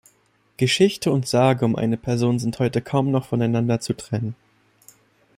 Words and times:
Geschichte 0.57 1.11
und 1.11 1.27
Sage 1.27 1.63
um 1.63 1.75
seine 1.75 1.95
Person 1.95 2.39
sind 2.39 2.57
heute 2.57 2.81
kaum 2.81 3.11
noch 3.11 3.27
voneinander 3.27 3.79
zu 3.81 3.93
trennen. 3.95 4.35